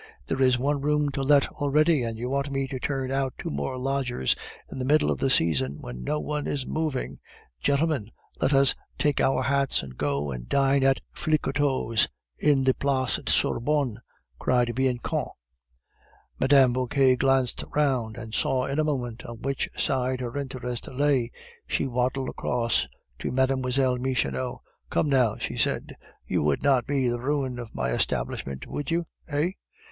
There 0.25 0.41
is 0.41 0.57
one 0.57 0.81
room 0.81 1.09
to 1.09 1.21
let 1.21 1.47
already, 1.51 2.01
and 2.01 2.17
you 2.17 2.27
want 2.31 2.49
me 2.51 2.67
to 2.69 2.79
turn 2.79 3.11
out 3.11 3.35
two 3.37 3.51
more 3.51 3.77
lodgers 3.77 4.35
in 4.71 4.79
the 4.79 4.83
middle 4.83 5.11
of 5.11 5.19
the 5.19 5.29
season, 5.29 5.79
when 5.79 6.03
no 6.03 6.19
one 6.19 6.47
is 6.47 6.65
moving" 6.65 7.19
"Gentlemen, 7.61 8.09
let 8.41 8.51
us 8.51 8.73
take 8.97 9.21
our 9.21 9.43
hats 9.43 9.83
and 9.83 9.95
go 9.99 10.31
and 10.31 10.49
dine 10.49 10.83
at 10.83 11.01
Flicoteaux's 11.13 12.07
in 12.39 12.63
the 12.63 12.73
Place 12.73 13.19
Sorbonne," 13.27 13.99
cried 14.39 14.73
Bianchon. 14.73 15.27
Mme. 16.39 16.73
Vauquer 16.73 17.15
glanced 17.15 17.63
round, 17.75 18.17
and 18.17 18.33
saw 18.33 18.65
in 18.65 18.79
a 18.79 18.83
moment 18.83 19.23
on 19.27 19.41
which 19.43 19.69
side 19.77 20.19
her 20.19 20.35
interest 20.35 20.87
lay. 20.87 21.29
She 21.67 21.85
waddled 21.85 22.29
across 22.29 22.87
to 23.19 23.29
Mlle. 23.29 23.97
Michonneau. 23.97 24.63
"Come, 24.89 25.09
now," 25.09 25.37
she 25.37 25.55
said; 25.55 25.95
"you 26.25 26.41
would 26.41 26.63
not 26.63 26.87
be 26.87 27.07
the 27.07 27.21
ruin 27.21 27.59
of 27.59 27.75
my 27.75 27.91
establishment, 27.91 28.65
would 28.65 28.89
you, 28.89 29.05
eh? 29.27 29.51